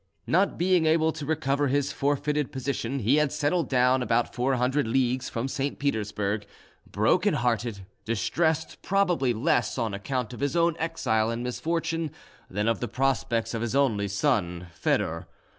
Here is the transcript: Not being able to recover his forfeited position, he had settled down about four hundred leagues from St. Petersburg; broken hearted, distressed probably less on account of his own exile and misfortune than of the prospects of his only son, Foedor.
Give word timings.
Not 0.25 0.57
being 0.57 0.87
able 0.87 1.11
to 1.11 1.27
recover 1.27 1.67
his 1.67 1.91
forfeited 1.91 2.51
position, 2.51 2.97
he 3.01 3.17
had 3.17 3.31
settled 3.31 3.69
down 3.69 4.01
about 4.01 4.33
four 4.33 4.55
hundred 4.55 4.87
leagues 4.87 5.29
from 5.29 5.47
St. 5.47 5.77
Petersburg; 5.77 6.47
broken 6.91 7.35
hearted, 7.35 7.85
distressed 8.03 8.81
probably 8.81 9.31
less 9.31 9.77
on 9.77 9.93
account 9.93 10.33
of 10.33 10.39
his 10.39 10.55
own 10.55 10.75
exile 10.79 11.29
and 11.29 11.43
misfortune 11.43 12.09
than 12.49 12.67
of 12.67 12.79
the 12.79 12.87
prospects 12.87 13.53
of 13.53 13.61
his 13.61 13.75
only 13.75 14.07
son, 14.07 14.65
Foedor. 14.73 15.27